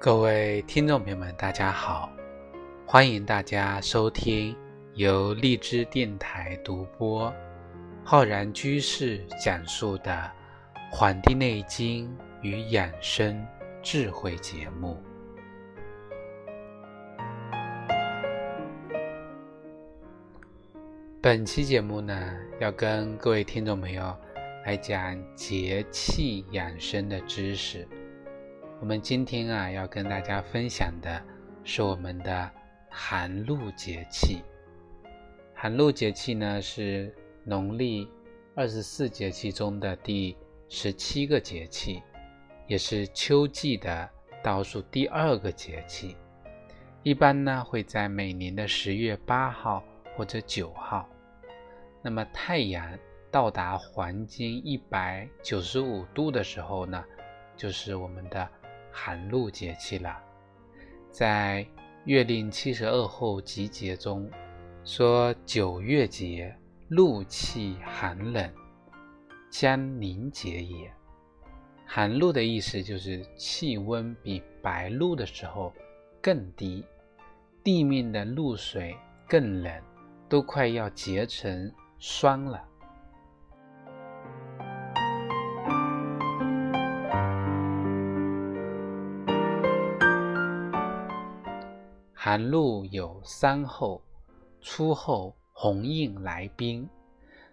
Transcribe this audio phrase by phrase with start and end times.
[0.00, 2.10] 各位听众朋友们，大家好！
[2.86, 4.56] 欢迎大家收听
[4.94, 7.30] 由荔枝电台独播、
[8.02, 10.10] 浩然居士讲述的
[10.90, 12.10] 《黄帝内经
[12.40, 13.46] 与养生
[13.82, 14.96] 智慧》节目。
[21.20, 24.16] 本期节目呢，要跟各位听众朋友
[24.64, 27.86] 来讲节气养生的知识。
[28.80, 31.22] 我们今天啊，要跟大家分享的
[31.64, 32.50] 是我们的
[32.88, 34.42] 寒露节气。
[35.54, 38.08] 寒露节气呢，是农历
[38.54, 40.34] 二十四节气中的第
[40.70, 42.02] 十七个节气，
[42.66, 44.08] 也是秋季的
[44.42, 46.16] 倒数第二个节气。
[47.02, 49.84] 一般呢，会在每年的十月八号
[50.16, 51.06] 或者九号。
[52.00, 52.98] 那么太阳
[53.30, 57.04] 到达黄金一百九十五度的时候呢，
[57.58, 58.48] 就是我们的。
[58.92, 60.18] 寒露节气了，
[61.10, 61.64] 在
[62.04, 64.30] 《月令七十二候集结》中
[64.84, 66.54] 说：“九月节，
[66.88, 68.50] 露气寒冷，
[69.50, 70.90] 将凝结也。”
[71.86, 75.72] 寒露的意思就是气温比白露的时候
[76.22, 76.84] 更低，
[77.64, 78.96] 地面的露水
[79.28, 79.82] 更冷，
[80.28, 82.64] 都快要结成霜了。
[92.30, 94.00] 寒露有三候：
[94.60, 96.88] 初候红印来宾。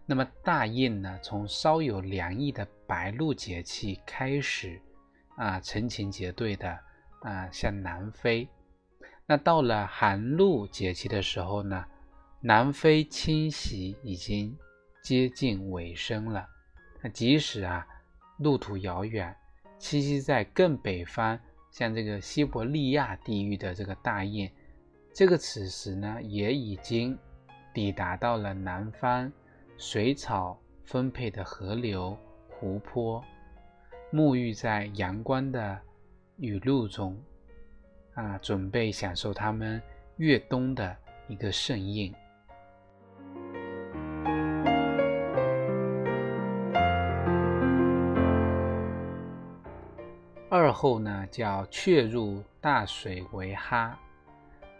[0.05, 4.79] 那么大印呢，从稍有凉意的白露节气开始，
[5.35, 6.77] 啊，成群结队的
[7.21, 8.47] 啊向南飞。
[9.25, 11.83] 那到了寒露节气的时候呢，
[12.39, 14.55] 南飞侵袭已经
[15.01, 16.47] 接近尾声了。
[17.01, 17.83] 那即使啊
[18.37, 19.35] 路途遥远，
[19.79, 21.39] 栖息在更北方，
[21.71, 24.51] 像这个西伯利亚地域的这个大雁。
[25.17, 27.17] 这个此时呢，也已经
[27.73, 29.33] 抵达到了南方
[29.75, 32.15] 水草丰沛的河流、
[32.47, 33.23] 湖泊，
[34.13, 35.81] 沐浴在阳光的
[36.35, 37.19] 雨露中，
[38.13, 39.81] 啊，准备享受他们
[40.17, 40.95] 越冬的
[41.27, 42.13] 一个盛宴。
[50.47, 53.99] 二后呢，叫雀入大水为哈。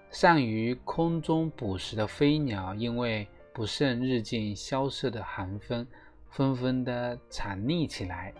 [0.09, 5.85] 善于空中捕食的飞鸟，因为不胜日渐萧瑟的寒风，
[6.29, 8.33] 纷纷的藏匿起来。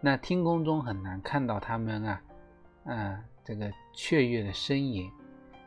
[0.00, 2.22] 那天空中很难看到它们啊，
[2.84, 5.10] 啊，这个雀跃的身影。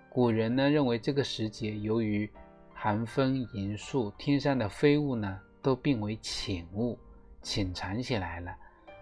[0.09, 2.29] 古人呢认为这个时节，由于
[2.73, 6.97] 寒风迎宿，天上的飞物呢都变为浅雾，
[7.41, 8.55] 潜藏起来了，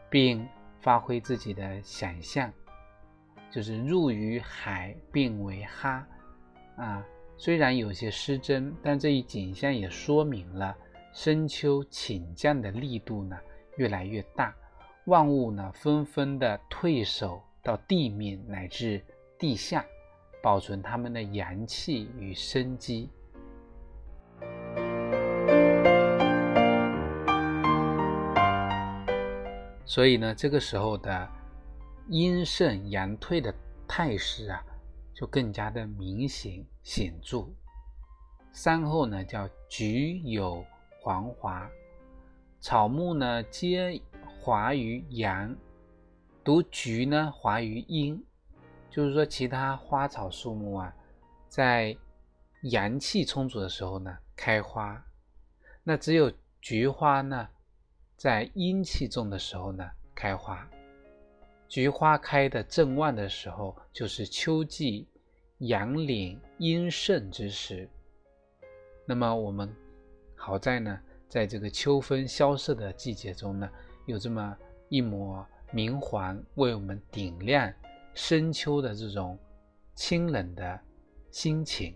[0.09, 0.47] 并
[0.81, 2.51] 发挥自己的想象，
[3.49, 6.05] 就是入于海变为哈。
[6.81, 7.05] 啊，
[7.37, 10.75] 虽然有些失真，但这一景象也说明了
[11.13, 13.37] 深秋请降的力度呢
[13.77, 14.51] 越来越大，
[15.05, 18.99] 万物呢纷纷的退守到地面乃至
[19.37, 19.85] 地下，
[20.41, 23.11] 保存它们的阳气与生机。
[29.85, 31.29] 所以呢，这个时候的
[32.09, 33.53] 阴盛阳退的
[33.87, 34.65] 态势啊。
[35.13, 37.47] 就更加的明显显著。
[38.51, 40.65] 三后呢，叫菊有
[40.99, 41.69] 黄华，
[42.59, 44.01] 草木呢皆
[44.39, 45.55] 华于阳，
[46.43, 48.21] 独菊呢华于阴。
[48.89, 50.93] 就是说，其他花草树木啊，
[51.47, 51.95] 在
[52.63, 55.01] 阳气充足的时候呢开花，
[55.83, 56.29] 那只有
[56.59, 57.47] 菊花呢，
[58.17, 60.67] 在阴气重的时候呢开花。
[61.69, 65.07] 菊花开的正旺的时候，就是秋季。
[65.61, 67.87] 阳岭阴盛之时，
[69.05, 69.71] 那么我们
[70.35, 70.99] 好在呢，
[71.29, 73.69] 在这个秋风萧瑟的季节中呢，
[74.07, 74.57] 有这么
[74.89, 77.71] 一抹明黄，为我们点亮
[78.15, 79.37] 深秋的这种
[79.93, 80.79] 清冷的
[81.29, 81.95] 心情。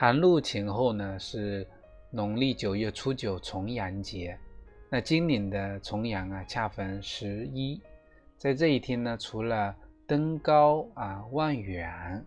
[0.00, 1.66] 寒露前后呢是
[2.12, 4.38] 农历九月初九重阳节，
[4.88, 7.80] 那今年的重阳啊恰逢十一，
[8.36, 9.74] 在这一天呢，除了
[10.06, 12.24] 登高啊望远，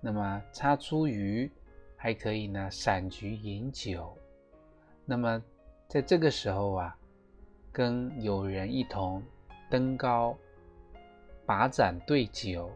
[0.00, 1.48] 那么插茱萸，
[1.94, 4.12] 还可以呢赏菊饮酒。
[5.04, 5.40] 那么
[5.86, 6.98] 在这个时候啊，
[7.70, 9.22] 跟友人一同
[9.70, 10.36] 登高，
[11.46, 12.68] 把盏对酒，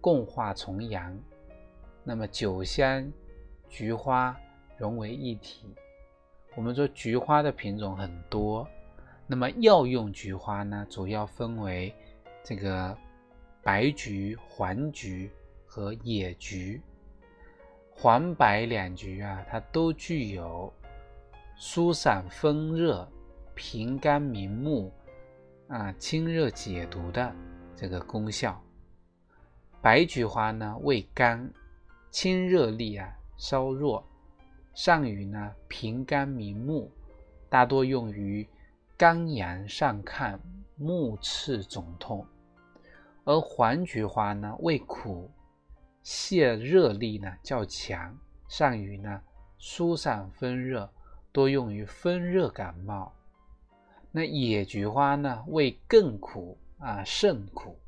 [0.00, 1.14] 共话重阳。
[2.08, 3.12] 那么酒香、
[3.68, 4.34] 菊花
[4.78, 5.66] 融为一体。
[6.56, 8.66] 我们说菊花的品种很多，
[9.26, 11.94] 那么药用菊花呢，主要分为
[12.42, 12.96] 这个
[13.62, 15.30] 白菊、黄菊
[15.66, 16.80] 和野菊。
[17.90, 20.72] 黄白两菊啊，它都具有
[21.58, 23.06] 疏散风热、
[23.54, 24.90] 平肝明目、
[25.66, 27.30] 啊清热解毒的
[27.76, 28.58] 这个功效。
[29.82, 31.52] 白菊花呢，味甘。
[32.20, 34.04] 清热力啊稍弱，
[34.74, 36.90] 善于呢平肝明目，
[37.48, 38.44] 大多用于
[38.96, 40.36] 肝阳上亢、
[40.74, 42.26] 目赤肿痛。
[43.22, 45.30] 而黄菊花呢味苦，
[46.02, 48.18] 泻热力呢较强，
[48.48, 49.22] 善于呢
[49.56, 50.90] 疏散风热，
[51.30, 53.14] 多用于风热感冒。
[54.10, 57.78] 那野菊花呢味更苦啊甚苦，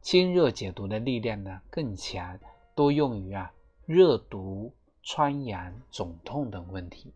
[0.00, 2.38] 清热解毒的力量呢更强。
[2.76, 3.52] 多用于啊
[3.86, 4.72] 热毒、
[5.02, 7.12] 疮疡、肿痛等问题。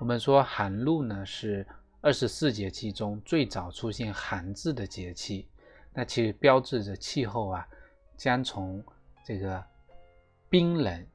[0.00, 1.64] 我们说寒露呢是
[2.00, 5.48] 二十四节气中最早出现“寒”字的节气，
[5.94, 7.64] 那其实标志着气候啊
[8.16, 8.82] 将从
[9.24, 9.64] 这个
[10.50, 11.06] 冰冷。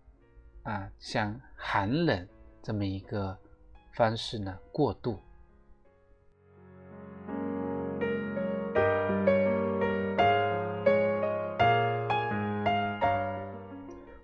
[0.64, 2.26] 啊，像寒冷
[2.64, 3.38] 这么一个
[3.92, 5.20] 方式呢，过渡。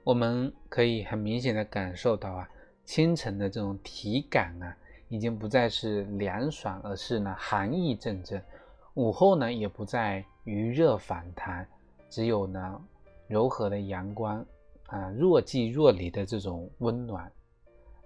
[0.05, 2.49] 我们可以很明显的感受到啊，
[2.85, 4.73] 清晨的这种体感啊，
[5.09, 8.41] 已经不再是凉爽，而是呢寒意阵阵。
[8.93, 11.67] 午后呢，也不再余热反弹，
[12.09, 12.81] 只有呢
[13.27, 14.43] 柔和的阳光。
[14.87, 17.29] 啊，若即若离的这种温暖，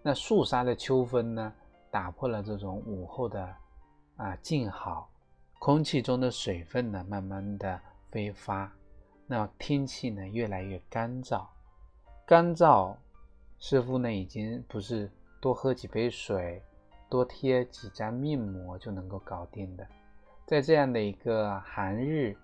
[0.05, 1.53] 那肃杀的秋风呢，
[1.89, 3.55] 打破了这种午后的
[4.17, 5.09] 啊静好，
[5.59, 7.79] 空气中的水分呢，慢慢的
[8.11, 8.69] 挥发，
[9.25, 11.45] 那天气呢越来越干燥，
[12.25, 12.93] 干燥
[13.59, 15.09] 似乎呢已经不是
[15.39, 16.61] 多喝几杯水，
[17.09, 19.87] 多贴几张面膜就能够搞定的，
[20.45, 22.35] 在这样的一个寒日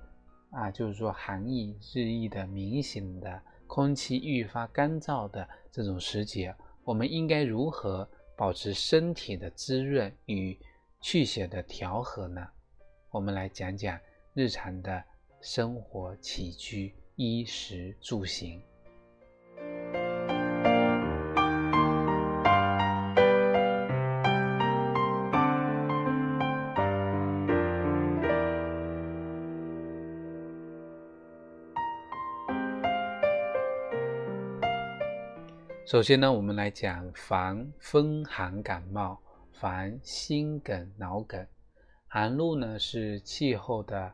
[0.51, 3.41] 啊，就是说寒意日益的明显的。
[3.67, 6.55] 空气愈发干燥的这种时节，
[6.89, 10.57] 我们应该如何保持身体的滋润与
[10.99, 12.43] 气血的调和呢？
[13.11, 13.95] 我们来讲讲
[14.33, 15.03] 日常的
[15.39, 18.59] 生活起居、衣食住行。
[35.89, 39.17] 首先呢，我们来讲防风寒感冒，
[39.53, 41.43] 防心梗、脑梗。
[42.05, 44.13] 寒露呢是气候的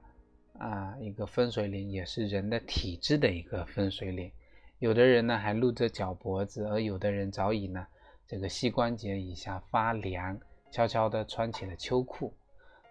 [0.57, 4.31] 啊一个分水岭，也是人的体质的一个分水岭。
[4.79, 7.85] 有的人呢还露着脚脖子，而有的人早已呢
[8.25, 10.39] 这个膝关节以下发凉，
[10.71, 12.33] 悄悄地穿起了秋裤。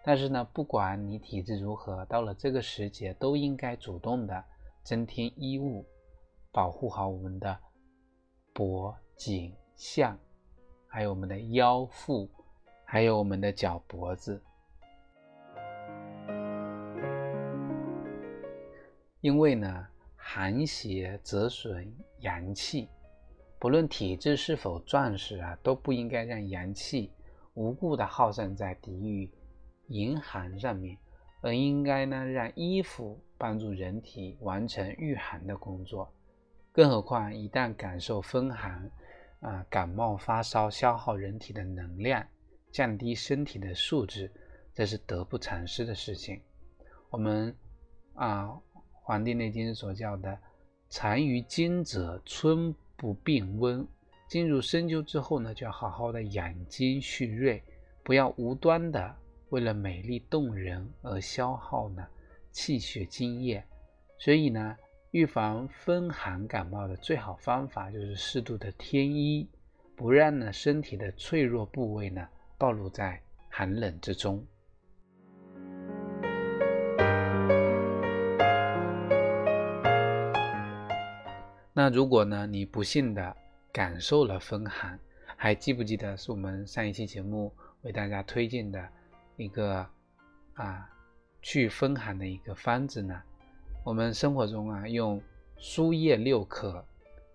[0.05, 4.45] 但是呢，不管你体质如何，到了这个时节，都应该主动的
[4.83, 5.87] 增添衣物，
[6.53, 7.59] 保护好我们的。
[8.55, 10.17] 脖颈项，
[10.87, 12.31] 还有我们的腰腹，
[12.85, 14.41] 还有我们的脚脖子，
[19.21, 22.89] 因为呢，寒邪则损阳气，
[23.59, 27.11] 不论体质是否壮实啊，都不应该让阳气
[27.55, 29.29] 无故的耗散在抵御
[29.89, 30.97] 严寒上面，
[31.41, 36.09] 而应该呢，让衣服帮助人体完成御寒的工作。
[36.75, 38.91] 更何况，一旦感受风寒，
[39.39, 42.27] 啊，感冒发烧，消耗人体的能量，
[42.73, 44.29] 降低身体的素质，
[44.73, 46.43] 这是得不偿失的事情。
[47.11, 47.55] 我们
[48.15, 48.47] 啊，
[48.91, 50.37] 《黄帝内经》所教的
[50.91, 53.87] “残于经者，春不病温”，
[54.27, 57.63] 进入深秋之后呢，就要好好的养精蓄锐，
[58.03, 59.15] 不要无端的
[59.51, 62.05] 为了美丽动人而消耗呢
[62.51, 63.65] 气血津液。
[64.19, 64.77] 所以呢。
[65.15, 69.49] 预防风寒感冒的最好方法就是适度的添衣，
[69.95, 72.27] 不让呢身体的脆弱部位呢
[72.59, 74.45] 暴露在寒冷之中。
[81.73, 83.37] 那如果呢你不幸的
[83.73, 84.99] 感受了风寒，
[85.37, 88.85] 还记不记得是我们上一期节目为大家推荐的
[89.37, 89.87] 一个
[90.55, 90.91] 啊
[91.41, 93.23] 去风寒的一个方子呢？
[93.85, 95.21] 我们生活中啊，用
[95.59, 96.83] 苏叶六克、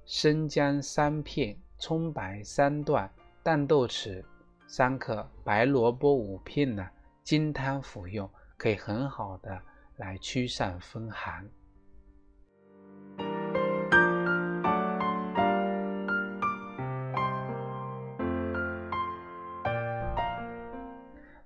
[0.03, 3.08] 生姜三片、葱白三段、
[3.44, 4.24] 淡豆豉
[4.65, 6.89] 三克，白萝卜五片呢，
[7.24, 8.27] 金汤服用，
[8.58, 9.62] 可以很好的
[9.98, 11.48] 来驱散风寒。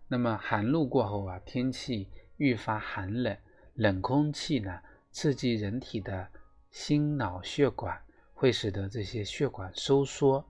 [0.07, 3.37] 那么寒露过后啊，天气愈发寒冷，
[3.73, 4.79] 冷空气呢
[5.13, 6.27] 刺激人体的
[6.71, 7.97] 心脑血管，
[8.33, 10.43] 会使得这些血管收缩。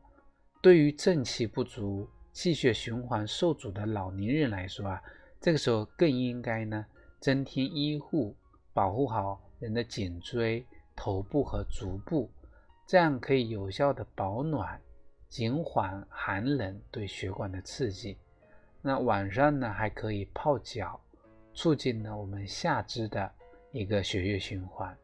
[0.62, 5.04] 对于正气不足、气血循环受阻的老年人来说啊，
[5.42, 6.86] 这个时候更应该呢
[7.20, 8.34] 增添医护，
[8.74, 10.66] 保护好人的颈椎、
[10.96, 12.32] 头部和足部，
[12.88, 14.80] 这样可以有效的保暖，
[15.28, 18.18] 减缓寒冷对血管的刺激。
[18.82, 20.98] 那晚上呢，还可以泡脚，
[21.54, 23.30] 促进呢我们下肢的
[23.74, 24.98] 一个血液循环。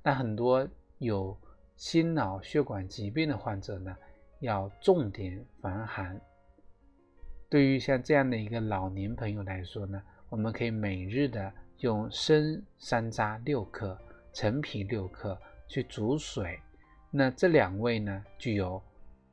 [0.00, 0.64] 那很多
[0.98, 1.36] 有
[1.74, 3.96] 心脑血管疾病的患者呢，
[4.38, 6.20] 要重点防寒。
[7.48, 13.98] 对于像这样的一个老年朋友来说呢，我们可以每日的用生山楂六克、
[14.32, 16.60] 陈皮六克去煮水。
[17.10, 18.80] 那这两味呢，具有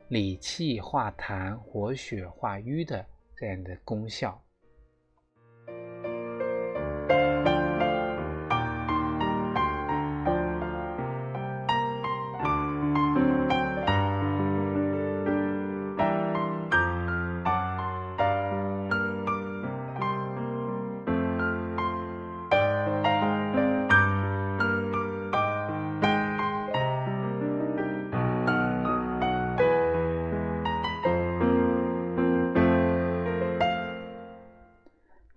[0.08, 3.06] 理气化痰、活血化瘀的。
[3.38, 4.42] 这样的功效。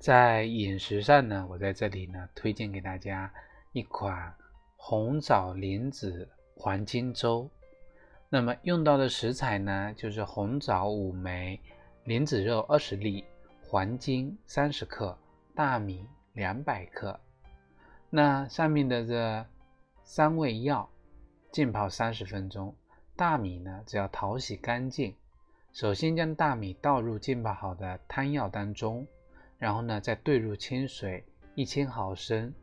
[0.08, 3.30] 在饮食上呢，我在这里呢推荐给大家
[3.72, 4.34] 一款
[4.74, 7.46] 红枣莲子黄金粥。
[8.30, 11.60] 那么用到的食材呢，就是红枣五枚、
[12.04, 13.22] 莲子肉二十粒、
[13.62, 15.14] 黄金三十克、
[15.54, 17.20] 大米两百克。
[18.08, 19.44] 那上面的这
[20.04, 20.88] 三味药
[21.52, 22.74] 浸泡三十分钟，
[23.14, 25.14] 大米呢只要淘洗干净。
[25.74, 29.06] 首先将大米倒入浸泡好的汤药当中。
[29.58, 31.24] 然后呢，再兑入清水
[31.56, 32.54] 一千毫升，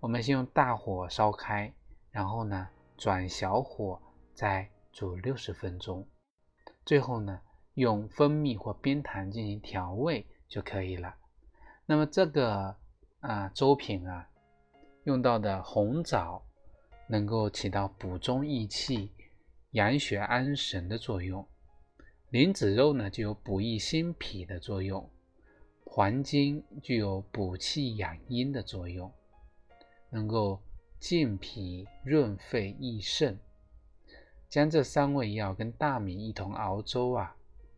[0.00, 1.72] 我们先用大火烧开，
[2.10, 4.00] 然后呢转小火
[4.32, 6.08] 再煮六十分钟，
[6.86, 7.38] 最后呢
[7.74, 11.14] 用蜂蜜或冰糖进行调味就可以了。
[11.84, 12.74] 那么这个
[13.20, 14.26] 啊粥品啊，
[15.04, 16.42] 用到的红枣
[17.06, 19.12] 能够起到补中益气、
[19.72, 21.46] 养血安神的作用，
[22.30, 25.10] 莲子肉呢就有补益心脾的作用。
[25.94, 29.12] 黄精具有补气养阴的作用，
[30.08, 30.58] 能够
[30.98, 33.38] 健脾润肺益肾。
[34.48, 37.36] 将这三味药跟大米一同熬粥啊，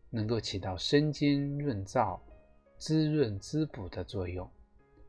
[0.09, 2.17] 能够起到生津润燥、
[2.77, 4.49] 滋润滋补的作用，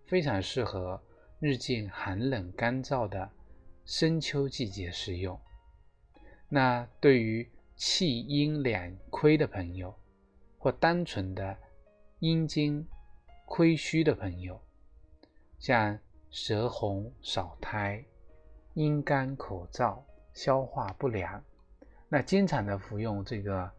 [0.06, 1.00] 非常适合
[1.38, 3.30] 日渐寒冷干燥的
[3.84, 5.38] 深秋季节食用。
[6.48, 9.94] 那对于气阴两亏的朋友，
[10.58, 11.56] 或单纯的
[12.18, 12.84] 阴经。
[13.48, 14.60] 亏虚的朋友，
[15.58, 15.96] 像
[16.30, 18.04] 舌红少苔、
[18.74, 20.02] 阴干口燥、
[20.34, 21.42] 消化不良，
[22.08, 23.70] 那经常的服用这个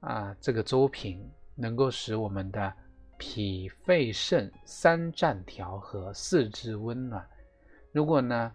[0.00, 2.72] 啊这个粥品，能够使我们的
[3.16, 7.26] 脾、肺、肾三脏调和，四肢温暖。
[7.92, 8.52] 如果呢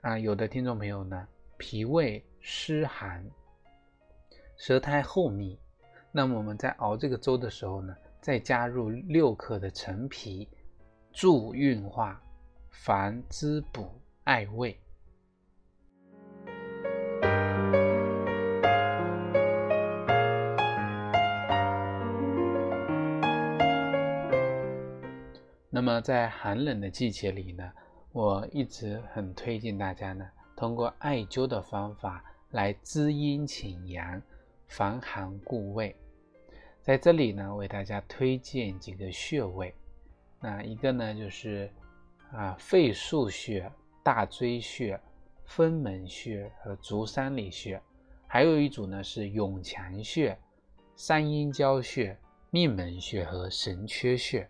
[0.00, 3.28] 啊有的听众朋友呢脾胃湿寒、
[4.56, 5.58] 舌苔厚腻，
[6.12, 7.94] 那么我们在熬这个粥的时候呢。
[8.20, 10.48] 再加入六克的陈皮，
[11.12, 12.20] 助运化，
[12.70, 13.88] 防滋补
[14.24, 14.78] 艾胃。
[25.70, 27.70] 那么在寒冷的季节里呢，
[28.10, 34.20] 我一直很推荐大家呢，通过艾灸的方法来滋阴请阳，
[34.66, 35.94] 防寒固胃。
[36.88, 39.74] 在这里呢，为大家推荐几个穴位。
[40.40, 41.70] 那一个呢，就是
[42.32, 43.70] 啊肺腧穴、
[44.02, 44.98] 大椎穴、
[45.44, 47.78] 风门穴和足三里穴。
[48.26, 50.34] 还有一组呢是涌泉穴、
[50.96, 52.16] 三阴交穴、
[52.48, 54.48] 命门穴和神阙穴。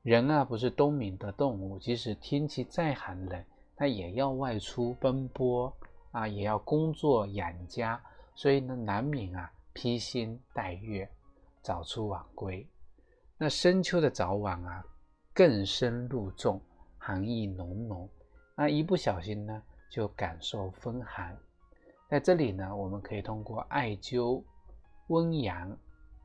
[0.00, 3.44] 人啊不是冬眠的动物，即使天气再寒冷，
[3.76, 5.70] 他也要外出奔波
[6.12, 8.02] 啊，也要工作养家，
[8.34, 11.06] 所以呢难免啊披星戴月。
[11.62, 12.66] 早出晚归，
[13.36, 14.82] 那深秋的早晚啊，
[15.34, 16.60] 更深入重，
[16.96, 18.08] 寒意浓浓，
[18.56, 21.36] 那一不小心呢，就感受风寒。
[22.08, 24.42] 在这里呢，我们可以通过艾灸
[25.08, 25.76] 温阳、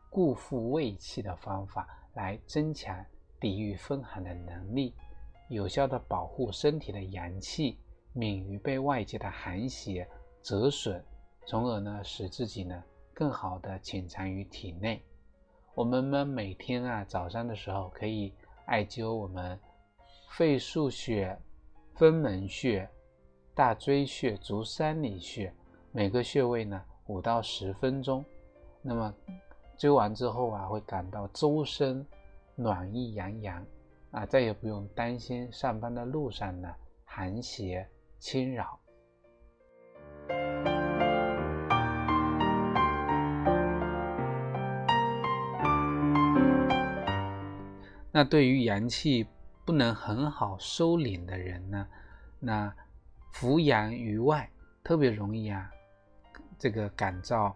[0.10, 3.06] 固复胃气的方法，来增强
[3.40, 4.96] 抵御风寒的能力，
[5.50, 7.78] 有效的保护身体的阳气，
[8.14, 10.08] 免于被外界的寒邪
[10.42, 11.04] 折损，
[11.46, 12.82] 从而呢使自己呢
[13.14, 15.04] 更好的潜藏于体内。
[15.76, 18.34] 我们呢每天啊早上的时候可以
[18.66, 19.60] 艾灸我们
[20.32, 21.38] 肺腧穴、
[21.96, 22.90] 分门穴、
[23.54, 25.54] 大椎穴、足三里穴，
[25.92, 28.24] 每个穴位呢五到十分钟。
[28.82, 29.14] 那么
[29.78, 32.06] 灸完之后啊，会感到周身
[32.56, 33.66] 暖意洋洋
[34.12, 37.86] 啊，再也不用担心上班的路上呢寒邪
[38.18, 38.80] 侵扰。
[48.16, 49.28] 那对于阳气
[49.66, 51.86] 不能很好收敛的人呢，
[52.40, 52.74] 那
[53.34, 54.50] 扶阳于外
[54.82, 55.70] 特别容易啊，
[56.58, 57.54] 这个感召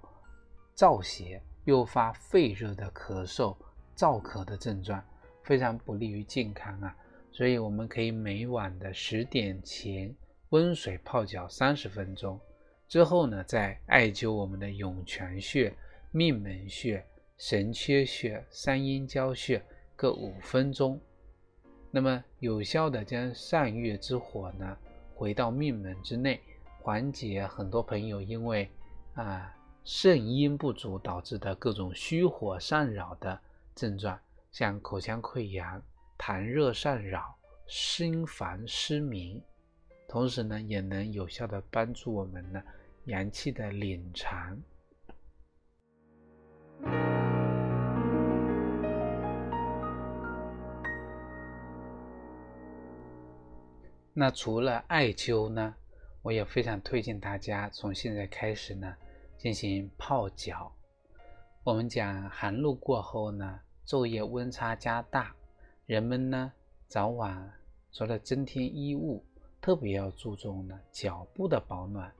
[0.75, 3.55] 燥邪，诱发肺热的咳嗽、
[3.95, 5.01] 燥咳的症状，
[5.43, 6.93] 非常不利于健康啊。
[7.31, 10.13] 所以我们可以每晚的十点前
[10.49, 12.37] 温水泡脚三十分钟，
[12.85, 15.73] 之后呢再艾灸我们的涌泉穴、
[16.11, 17.01] 命门穴、
[17.37, 19.63] 神阙穴、三阴交穴。
[20.01, 20.97] 各五分钟，
[21.91, 24.77] 那么有效的将上月之火呢
[25.13, 26.39] 回到命门之内，
[26.81, 28.71] 缓解很多朋友因为
[29.15, 29.53] 啊
[29.83, 33.37] 肾阴不足导致的各种虚火上扰的
[33.75, 34.17] 症状，
[34.53, 35.83] 像口腔溃疡、
[36.17, 37.35] 痰热上扰、
[37.67, 39.41] 心烦失眠，
[40.07, 42.63] 同时呢也能有效的帮助我们呢
[43.03, 44.57] 阳气的敛藏。
[54.19, 55.73] 那除了艾灸呢，
[56.21, 58.93] 我也非常推荐大家从现在开始呢
[59.37, 60.69] 进行泡脚。
[61.63, 65.33] 我们讲寒露过后呢，昼夜温差加大，
[65.85, 66.51] 人们呢
[66.85, 67.49] 早晚
[67.93, 69.23] 除了增添衣物，
[69.61, 72.13] 特别要注重呢脚部的保暖。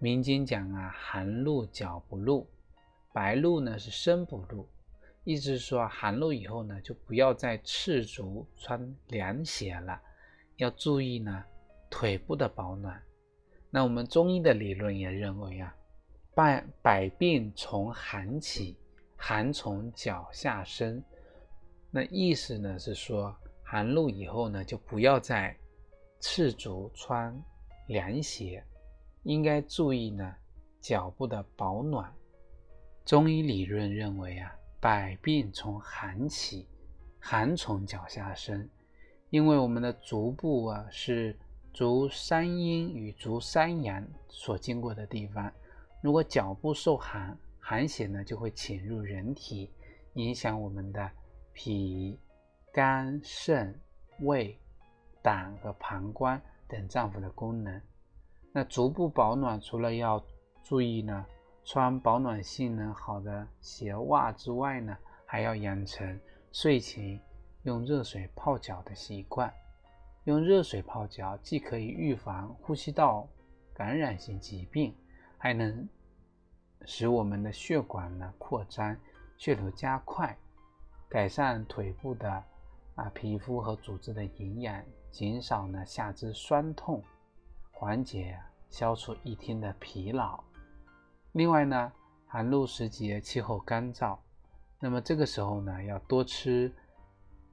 [0.00, 2.48] 民间讲啊，寒露脚不露，
[3.12, 4.68] 白露呢是身不露，
[5.22, 10.02] 意思是说寒露以后呢就不要再赤足穿凉鞋了。
[10.56, 11.44] 要注意呢，
[11.90, 13.00] 腿部的保暖。
[13.70, 15.74] 那我们中医的理论也认为啊，
[16.34, 18.76] 百百病从寒起，
[19.16, 21.02] 寒从脚下生。
[21.90, 25.56] 那意思呢是说，寒露以后呢，就不要再
[26.20, 27.36] 赤足穿
[27.88, 28.64] 凉鞋，
[29.24, 30.34] 应该注意呢
[30.80, 32.12] 脚部的保暖。
[33.04, 36.68] 中医理论认为啊，百病从寒起，
[37.18, 38.68] 寒从脚下生。
[39.34, 41.36] 因为我们的足部啊是
[41.72, 45.52] 足三阴与足三阳所经过的地方，
[46.00, 49.68] 如果脚部受寒，寒邪呢就会侵入人体，
[50.12, 51.10] 影响我们的
[51.52, 52.16] 脾、
[52.72, 53.76] 肝、肾、
[54.20, 54.56] 胃、
[55.20, 57.82] 胆和膀胱等脏腑的功能。
[58.52, 60.24] 那足部保暖，除了要
[60.62, 61.26] 注意呢
[61.64, 66.20] 穿保暖性能好的鞋袜之外呢，还要养成
[66.52, 67.20] 睡前。
[67.64, 69.52] 用热水泡脚的习惯，
[70.24, 73.26] 用热水泡脚既可以预防呼吸道
[73.72, 74.94] 感染性疾病，
[75.38, 75.88] 还能
[76.84, 78.94] 使我们的血管呢扩张，
[79.38, 80.36] 血流加快，
[81.08, 82.44] 改善腿部的
[82.96, 87.02] 啊皮肤和组织的营养，减少呢下肢酸痛，
[87.72, 90.38] 缓解消除一天的疲劳。
[91.32, 91.90] 另外呢，
[92.26, 94.18] 寒露时节气候干燥，
[94.78, 96.70] 那么这个时候呢要多吃。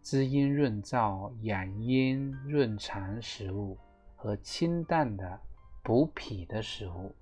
[0.01, 3.77] 滋阴润燥、养阴润肠食物
[4.15, 5.39] 和清淡的
[5.83, 7.15] 补脾的食物，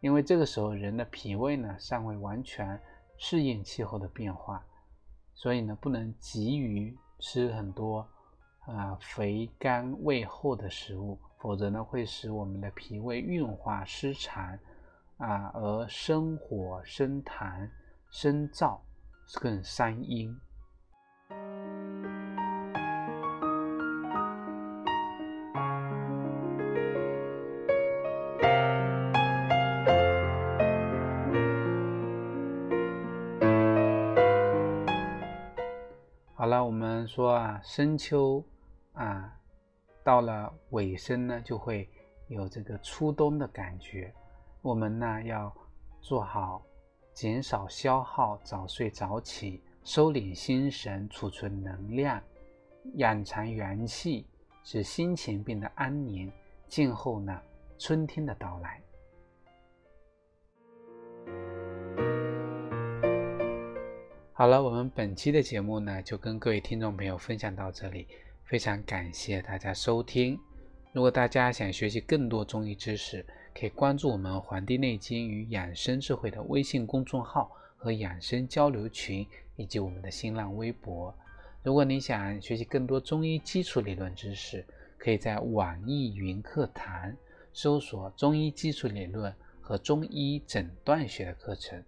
[0.00, 2.80] 因为这个时候人的脾胃呢尚未完全
[3.16, 4.64] 适应气候的变化，
[5.34, 8.08] 所以呢不能急于吃很多
[8.60, 14.56] 啊肥甘味厚的食物，否则呢会使我们的脾胃运化失常
[15.18, 17.68] 啊，而生火生痰
[18.08, 18.78] 生燥，
[19.40, 20.36] 更伤阴。
[37.14, 38.42] 说啊，深秋
[38.94, 39.38] 啊，
[40.02, 41.86] 到了尾声呢，就会
[42.28, 44.10] 有这个初冬的感觉。
[44.62, 45.54] 我们呢要
[46.00, 46.62] 做好
[47.12, 52.18] 减少消耗、早睡早起、收敛心神、储存能量、
[52.94, 54.26] 养藏元气，
[54.64, 56.32] 使心情变得安宁，
[56.66, 57.38] 静候呢
[57.76, 58.80] 春天的到来。
[64.34, 68.08] 好了，我们本期的节目呢，就跟各位听众朋友分享到这里，
[68.44, 70.40] 非常感谢大家收听。
[70.90, 81.14] 如果大家想学习更多中医知识，可以关注我们《黄帝内经与养生智慧》的微信公众号和养生交流群，以及我们的新浪微博。
[81.62, 84.64] 如果你想学习更多中医基础理论知识，
[84.96, 87.14] 可以在网易云课堂
[87.52, 91.84] 搜索“中医基础理论”和“中医诊断学”的课程。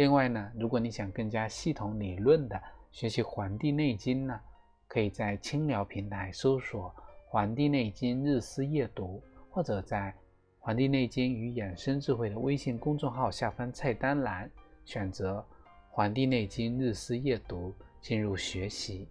[0.00, 2.58] 另外呢，如果你想更加系统理论的
[2.90, 4.40] 学习《黄帝内经》呢，
[4.88, 6.88] 可以在青聊平台搜索
[7.28, 9.98] 《黄帝内经日思夜读》，或者在
[10.58, 14.50] 《黄帝内经与养生智慧》的微信公众号下方菜单栏
[14.86, 15.38] 选择
[15.90, 17.68] 《黄帝内经日思夜读》
[18.00, 19.06] 进入学习。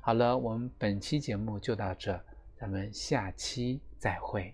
[0.00, 2.20] 好了，我们本期节目就到这，
[2.56, 4.52] 咱们下期再会。